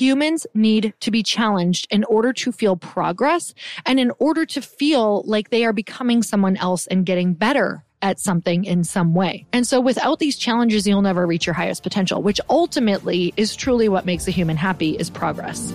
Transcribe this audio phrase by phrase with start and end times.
[0.00, 3.52] Humans need to be challenged in order to feel progress
[3.84, 8.18] and in order to feel like they are becoming someone else and getting better at
[8.18, 9.44] something in some way.
[9.52, 13.90] And so without these challenges, you'll never reach your highest potential, which ultimately is truly
[13.90, 15.74] what makes a human happy is progress.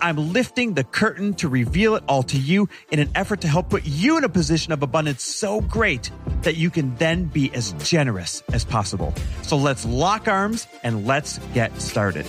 [0.00, 3.70] I'm lifting the curtain to reveal it all to you in an effort to help
[3.70, 6.10] put you in a position of abundance so great
[6.42, 9.14] that you can then be as generous as possible.
[9.42, 12.26] So let's lock arms and let's get started.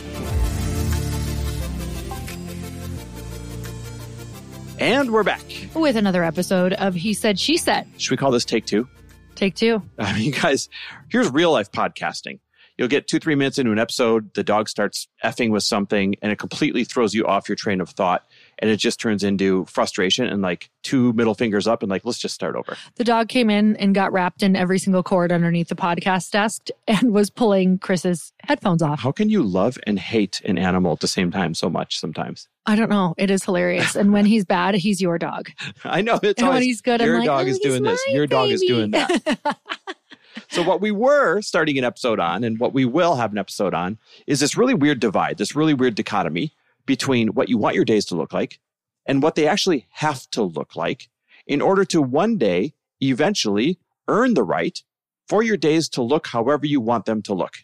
[4.78, 5.42] And we're back.
[5.74, 7.88] With another episode of He Said, She Said.
[7.98, 8.88] Should we call this take two?
[9.36, 9.76] Take two.
[9.76, 10.70] Um, I mean, guys,
[11.10, 12.40] here's real life podcasting.
[12.78, 16.32] You'll get two, three minutes into an episode, the dog starts effing with something and
[16.32, 18.26] it completely throws you off your train of thought.
[18.60, 22.20] And it just turns into frustration and like two middle fingers up and like, let's
[22.20, 22.76] just start over.
[22.96, 26.68] The dog came in and got wrapped in every single cord underneath the podcast desk
[26.88, 29.00] and was pulling Chris's headphones off.
[29.00, 32.48] How can you love and hate an animal at the same time so much sometimes?
[32.66, 33.14] I don't know.
[33.18, 33.96] It is hilarious.
[33.96, 35.50] And when he's bad, he's your dog.
[35.84, 36.20] I know.
[36.24, 38.02] It's And always, when he's good, I'm your like, dog "Oh, is doing this.
[38.10, 39.58] Your dog is doing that.
[40.50, 43.74] So what we were starting an episode on and what we will have an episode
[43.74, 43.98] on
[44.28, 46.54] is this really weird divide, this really weird dichotomy
[46.86, 48.60] between what you want your days to look like
[49.06, 51.10] and what they actually have to look like
[51.48, 54.84] in order to one day eventually earn the right
[55.28, 57.56] for your days to look however you want them to look.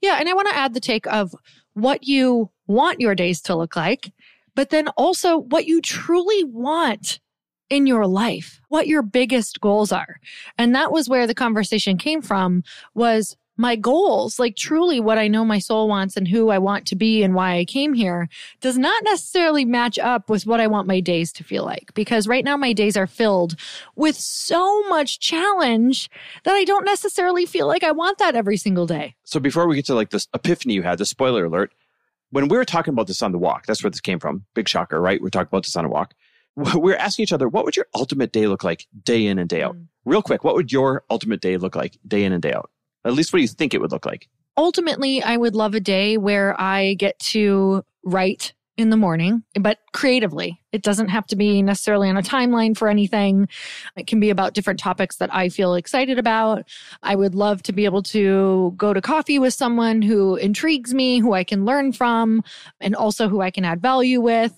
[0.00, 0.16] Yeah.
[0.18, 1.34] And I want to add the take of
[1.74, 4.12] what you want your days to look like,
[4.54, 7.20] but then also what you truly want
[7.70, 10.20] in your life, what your biggest goals are.
[10.58, 12.62] And that was where the conversation came from
[12.94, 16.86] was my goals, like truly what I know my soul wants and who I want
[16.86, 18.28] to be and why I came here
[18.60, 21.94] does not necessarily match up with what I want my days to feel like.
[21.94, 23.54] Because right now my days are filled
[23.94, 26.10] with so much challenge
[26.42, 29.14] that I don't necessarily feel like I want that every single day.
[29.24, 31.72] So before we get to like this epiphany you had, the spoiler alert,
[32.30, 34.44] when we were talking about this on the walk, that's where this came from.
[34.54, 35.22] Big shocker, right?
[35.22, 36.14] We're talking about this on a walk.
[36.56, 39.48] We were asking each other, what would your ultimate day look like day in and
[39.48, 39.76] day out?
[39.76, 39.86] Mm.
[40.04, 42.70] Real quick, what would your ultimate day look like day in and day out?
[43.04, 44.28] At least what do you think it would look like?
[44.56, 49.78] ultimately, I would love a day where I get to write in the morning, but
[49.92, 50.60] creatively.
[50.74, 53.48] It doesn't have to be necessarily on a timeline for anything.
[53.96, 56.66] It can be about different topics that I feel excited about.
[57.02, 61.20] I would love to be able to go to coffee with someone who intrigues me,
[61.20, 62.42] who I can learn from,
[62.80, 64.52] and also who I can add value with.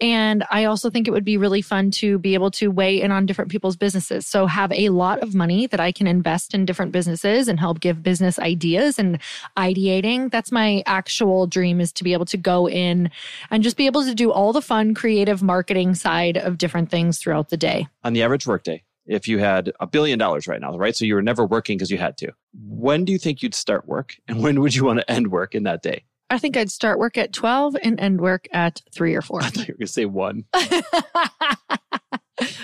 [0.00, 3.10] And I also think it would be really fun to be able to weigh in
[3.10, 4.26] on different people's businesses.
[4.26, 7.80] So have a lot of money that I can invest in different businesses and help
[7.80, 9.18] give business ideas and
[9.56, 10.30] ideating.
[10.30, 13.10] That's my actual dream is to be able to go in
[13.50, 15.57] and just be able to do all the fun, creative marketing
[15.94, 17.88] side of different things throughout the day.
[18.04, 20.94] On the average workday, if you had a billion dollars right now, right?
[20.94, 22.32] So you were never working because you had to.
[22.54, 24.16] When do you think you'd start work?
[24.28, 26.04] And when would you want to end work in that day?
[26.30, 29.40] I think I'd start work at 12 and end work at three or four.
[29.42, 30.44] I thought you were going to say one.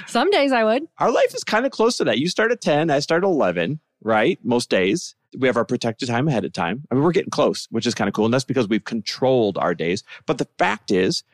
[0.07, 0.85] Some days I would.
[0.99, 2.19] Our life is kind of close to that.
[2.19, 4.39] You start at 10, I start at 11, right?
[4.45, 5.17] Most days.
[5.37, 6.85] We have our protected time ahead of time.
[6.91, 8.27] I mean, we're getting close, which is kind of cool.
[8.27, 10.05] And that's because we've controlled our days.
[10.27, 11.25] But the fact is,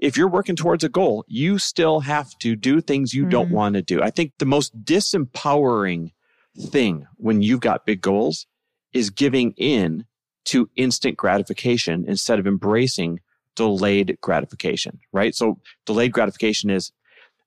[0.00, 3.54] if you're working towards a goal, you still have to do things you don't Mhm.
[3.54, 4.02] want to do.
[4.02, 6.12] I think the most disempowering
[6.58, 8.46] thing when you've got big goals
[8.92, 10.04] is giving in
[10.46, 13.20] to instant gratification instead of embracing
[13.54, 15.34] delayed gratification, right?
[15.34, 16.92] So delayed gratification is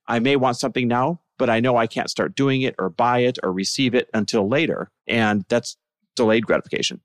[0.06, 3.20] I may want something now, but I know I can't start doing it or buy
[3.20, 4.90] it or receive it until later.
[5.06, 5.76] And that's
[6.14, 7.00] delayed gratification.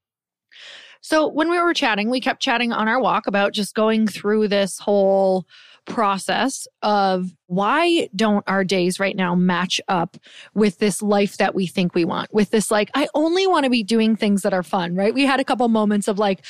[1.01, 4.47] So when we were chatting, we kept chatting on our walk about just going through
[4.47, 5.45] this whole
[5.85, 10.17] process of why don't our days right now match up
[10.53, 12.33] with this life that we think we want?
[12.33, 15.13] With this like i only want to be doing things that are fun right?
[15.13, 16.45] We had a couple moments of like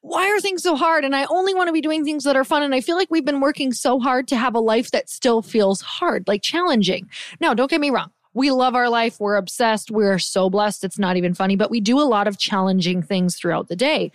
[0.00, 1.04] why are things so hard?
[1.04, 2.62] And i only want to be doing things that are fun.
[2.62, 5.42] And i feel like we've been working so hard to have a life that still
[5.42, 7.10] feels hard like challenging.
[7.40, 9.18] Now don't get me wrong we love our life.
[9.18, 9.90] We're obsessed.
[9.90, 10.84] We're so blessed.
[10.84, 14.12] It's not even funny, but we do a lot of challenging things throughout the day.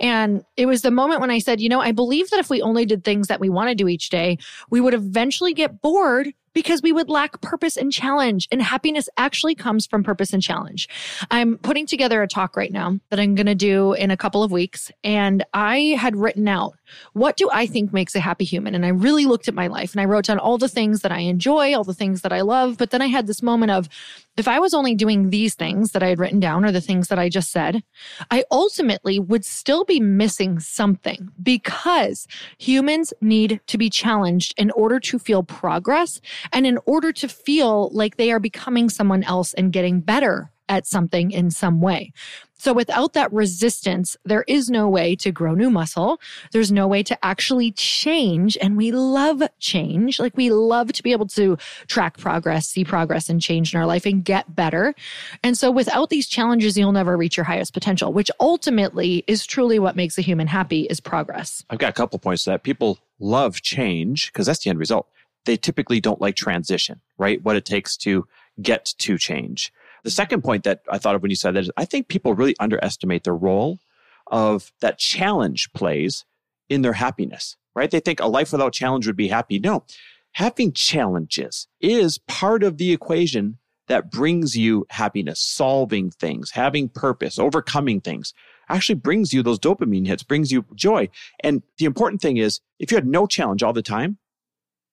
[0.00, 2.62] And it was the moment when I said, you know, I believe that if we
[2.62, 4.38] only did things that we want to do each day,
[4.70, 8.48] we would eventually get bored because we would lack purpose and challenge.
[8.50, 10.88] And happiness actually comes from purpose and challenge.
[11.30, 14.42] I'm putting together a talk right now that I'm going to do in a couple
[14.42, 14.90] of weeks.
[15.04, 16.72] And I had written out
[17.12, 18.74] what do I think makes a happy human?
[18.74, 21.12] And I really looked at my life and I wrote down all the things that
[21.12, 22.78] I enjoy, all the things that I love.
[22.78, 23.88] But then I had this moment of
[24.36, 27.08] if I was only doing these things that I had written down or the things
[27.08, 27.82] that I just said,
[28.30, 32.26] I ultimately would still be missing something because
[32.58, 36.20] humans need to be challenged in order to feel progress
[36.52, 40.86] and in order to feel like they are becoming someone else and getting better at
[40.86, 42.12] something in some way.
[42.58, 46.20] So without that resistance, there is no way to grow new muscle.
[46.52, 48.56] There's no way to actually change.
[48.60, 50.18] And we love change.
[50.18, 53.86] Like we love to be able to track progress, see progress and change in our
[53.86, 54.94] life and get better.
[55.42, 59.78] And so without these challenges, you'll never reach your highest potential, which ultimately is truly
[59.78, 61.64] what makes a human happy is progress.
[61.70, 62.62] I've got a couple points to that.
[62.62, 65.08] People love change because that's the end result.
[65.44, 67.42] They typically don't like transition, right?
[67.42, 68.26] What it takes to
[68.60, 69.72] get to change.
[70.06, 72.32] The second point that I thought of when you said that is I think people
[72.32, 73.80] really underestimate the role
[74.28, 76.24] of that challenge plays
[76.68, 77.90] in their happiness, right?
[77.90, 79.58] They think a life without challenge would be happy.
[79.58, 79.84] No,
[80.30, 83.58] having challenges is part of the equation
[83.88, 88.32] that brings you happiness, solving things, having purpose, overcoming things
[88.68, 91.08] actually brings you those dopamine hits, brings you joy.
[91.40, 94.18] And the important thing is if you had no challenge all the time,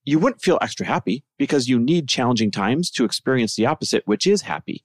[0.06, 4.26] you wouldn't feel extra happy because you need challenging times to experience the opposite, which
[4.26, 4.84] is happy.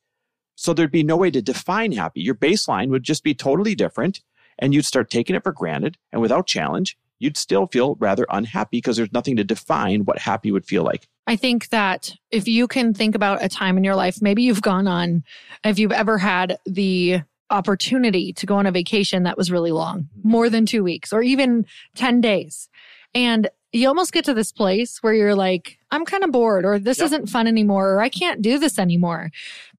[0.58, 2.20] So there'd be no way to define happy.
[2.20, 4.22] Your baseline would just be totally different
[4.58, 5.96] and you'd start taking it for granted.
[6.12, 10.50] And without challenge, you'd still feel rather unhappy because there's nothing to define what happy
[10.50, 11.06] would feel like.
[11.28, 14.60] I think that if you can think about a time in your life, maybe you've
[14.60, 15.22] gone on,
[15.62, 17.20] if you've ever had the
[17.50, 20.28] opportunity to go on a vacation that was really long, mm-hmm.
[20.28, 22.68] more than two weeks or even 10 days.
[23.14, 26.78] And you almost get to this place where you're like, I'm kind of bored, or
[26.78, 27.06] this yep.
[27.06, 29.30] isn't fun anymore, or I can't do this anymore.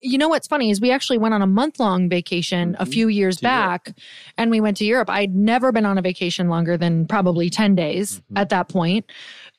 [0.01, 2.81] You know what's funny is we actually went on a month long vacation mm-hmm.
[2.81, 3.99] a few years to back Europe.
[4.37, 5.09] and we went to Europe.
[5.09, 8.37] I'd never been on a vacation longer than probably 10 days mm-hmm.
[8.37, 9.05] at that point.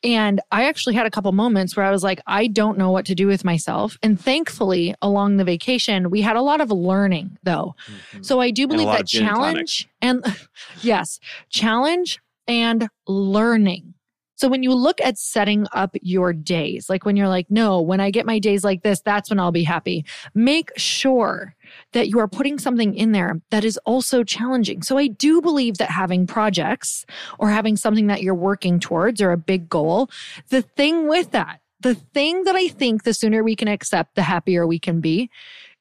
[0.03, 3.05] And I actually had a couple moments where I was like, I don't know what
[3.07, 3.99] to do with myself.
[4.03, 7.75] And thankfully, along the vacation, we had a lot of learning though.
[7.87, 8.23] Mm-hmm.
[8.23, 10.25] So I do believe that challenge and
[10.83, 13.95] yes, challenge and learning
[14.41, 18.01] so when you look at setting up your days, like when you're like, no, when
[18.01, 20.03] I get my days like this, that's when I'll be happy.
[20.35, 21.55] Make sure
[21.93, 24.81] that you are putting something in there that is also challenging.
[24.81, 27.05] So I do believe that having projects
[27.39, 30.09] or having something that you're working towards or a big goal,
[30.49, 34.23] the thing with that, the thing that I think the sooner we can accept, the
[34.23, 35.29] happier we can be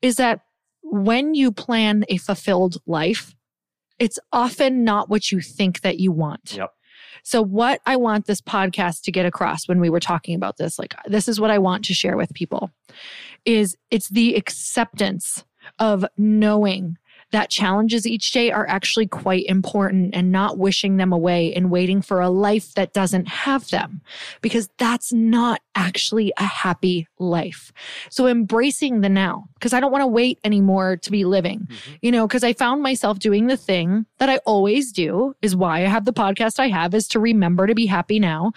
[0.01, 0.41] is that
[0.83, 3.33] when you plan a fulfilled life,
[3.99, 6.55] it's often not what you think that you want.
[6.57, 6.73] Yep.
[7.29, 10.79] So, what I want this podcast to get across when we were talking about this,
[10.79, 12.71] like, this is what I want to share with people,
[13.45, 15.45] is it's the acceptance
[15.77, 16.97] of knowing
[17.31, 22.01] that challenges each day are actually quite important and not wishing them away and waiting
[22.01, 24.01] for a life that doesn't have them
[24.41, 27.71] because that's not actually a happy life.
[28.09, 31.91] So embracing the now because I don't want to wait anymore to be living, mm-hmm.
[32.01, 35.77] you know, because I found myself doing the thing that I always do is why
[35.77, 38.51] I have the podcast I have is to remember to be happy now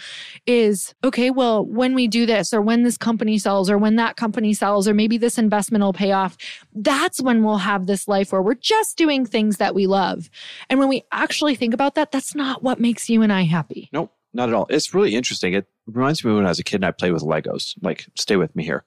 [0.46, 4.16] is okay, well, when we do this or when this company sells or when that
[4.16, 6.36] company sells or maybe this investment will pay off,
[6.74, 10.28] that's when we'll have this life where we're just doing things that we love.
[10.68, 13.88] And when we actually think about that, that's not what makes you and I happy.
[13.92, 14.66] Nope, not at all.
[14.70, 15.54] It's really interesting.
[15.54, 17.74] It reminds me when I was a kid and I played with Legos.
[17.82, 18.84] Like, stay with me here.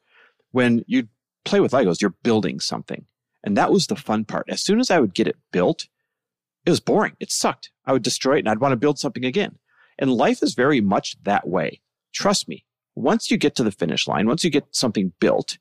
[0.52, 1.08] When you
[1.44, 3.06] play with Legos, you're building something.
[3.44, 4.50] And that was the fun part.
[4.50, 5.88] As soon as I would get it built,
[6.66, 7.16] it was boring.
[7.20, 7.72] It sucked.
[7.86, 9.60] I would destroy it and I'd want to build something again.
[10.00, 11.82] And life is very much that way.
[12.12, 12.66] Trust me.
[12.96, 15.58] Once you get to the finish line, once you get something built,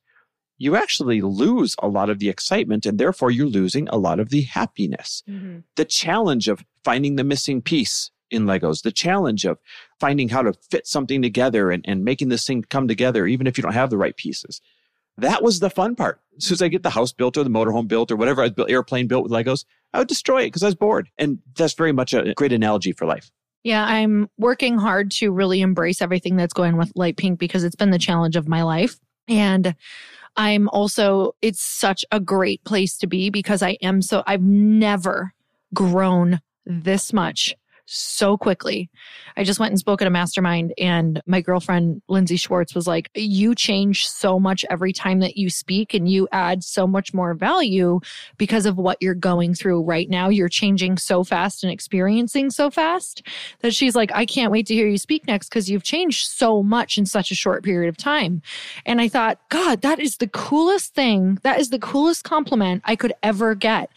[0.57, 4.31] you actually lose a lot of the excitement and therefore you're losing a lot of
[4.31, 5.23] the happiness.
[5.29, 5.61] Mm-hmm.
[5.77, 9.59] The challenge of finding the missing piece in Legos, the challenge of
[10.01, 13.57] finding how to fit something together and, and making this thing come together, even if
[13.57, 14.61] you don't have the right pieces.
[15.17, 16.21] That was the fun part.
[16.37, 18.49] As soon as I get the house built or the motorhome built or whatever I
[18.49, 21.09] built, airplane built with Legos, I would destroy it because I was bored.
[21.19, 23.31] And that's very much a great analogy for life.
[23.63, 27.77] Yeah, I'm working hard to really embrace everything that's going with Lite Pink because it's
[27.77, 28.99] been the challenge of my life.
[29.29, 29.75] And
[30.37, 35.33] I'm also, it's such a great place to be because I am so, I've never
[35.73, 37.55] grown this much
[37.87, 38.91] so quickly.
[39.37, 43.11] I just went and spoke at a mastermind, and my girlfriend, Lindsay Schwartz, was like,
[43.15, 47.35] You change so much every time that you speak, and you add so much more
[47.35, 48.01] value
[48.39, 50.29] because of what you're going through right now.
[50.29, 53.27] You're changing so fast and experiencing so fast
[53.61, 56.63] that she's like, I can't wait to hear you speak next because you've changed so
[56.63, 58.43] much in such a short period of time.
[58.87, 61.39] And I thought, God, that is the coolest thing.
[61.43, 63.91] That is the coolest compliment I could ever get.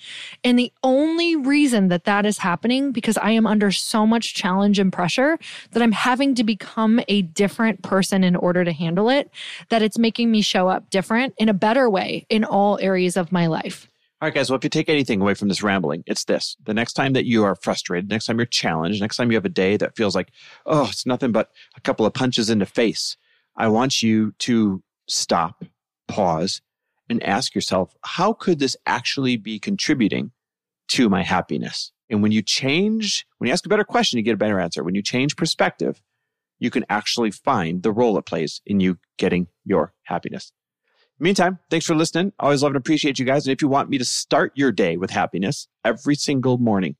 [0.44, 4.80] And the only reason that that is happening because I am under so much challenge
[4.80, 5.38] and pressure
[5.72, 9.32] that I'm having to become a different person in order to handle it,
[9.70, 13.32] that it's making me show up different in a better way in all areas of
[13.32, 13.88] my life.
[14.20, 14.50] All right, guys.
[14.50, 16.58] Well, if you take anything away from this rambling, it's this.
[16.66, 19.46] The next time that you are frustrated, next time you're challenged, next time you have
[19.46, 20.32] a day that feels like,
[20.66, 23.16] oh, it's nothing but a couple of punches in the face,
[23.56, 25.64] I want you to stop,
[26.08, 26.62] pause,
[27.10, 30.32] and ask yourself, how could this actually be contributing
[30.90, 31.92] to my happiness?
[32.10, 34.84] And when you change, when you ask a better question, you get a better answer.
[34.84, 36.02] When you change perspective,
[36.60, 40.52] you can actually find the role it plays in you getting your happiness.
[41.20, 42.32] Meantime, thanks for listening.
[42.40, 43.48] Always love and appreciate you guys.
[43.48, 46.96] And if you want me to start your day with happiness every single morning,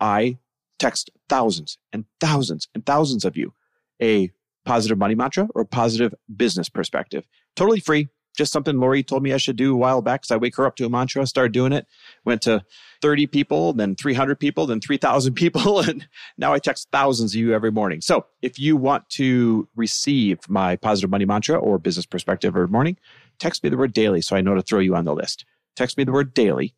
[0.00, 0.38] I
[0.78, 3.54] text thousands and thousands and thousands of you
[4.00, 4.30] a
[4.64, 7.26] positive money mantra or positive business perspective.
[7.54, 10.38] Totally free just something Lori told me I should do a while back So I
[10.38, 11.86] wake her up to a mantra, started doing it,
[12.24, 12.64] went to
[13.02, 15.80] 30 people, then 300 people, then 3,000 people.
[15.80, 16.06] And
[16.38, 18.00] now I text thousands of you every morning.
[18.00, 22.96] So if you want to receive my positive money mantra or business perspective every morning,
[23.38, 25.44] text me the word daily so I know to throw you on the list.
[25.74, 26.74] Text me the word daily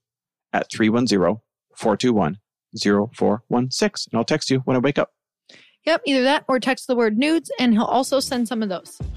[0.52, 1.40] at 310
[1.74, 2.38] 421
[2.76, 5.12] 0416 and I'll text you when I wake up.
[5.87, 8.99] Yep, either that or text the word nudes, and he'll also send some of those.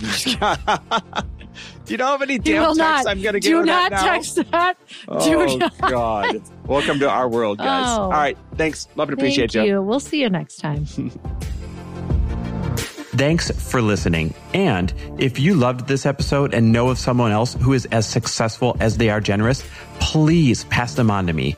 [1.86, 4.04] Do you know how many damn texts not, I'm going to get Do not that
[4.04, 4.78] text that.
[5.08, 5.78] Oh, do not.
[5.80, 6.42] God.
[6.66, 7.98] Welcome to our world, guys.
[7.98, 8.38] Oh, All right.
[8.56, 8.88] Thanks.
[8.96, 9.64] Love and appreciate you.
[9.64, 9.82] you.
[9.82, 10.86] We'll see you next time.
[13.14, 14.34] Thanks for listening.
[14.54, 18.78] And if you loved this episode and know of someone else who is as successful
[18.80, 19.68] as they are generous,
[20.00, 21.58] please pass them on to me.